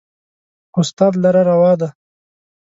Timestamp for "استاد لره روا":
0.81-1.73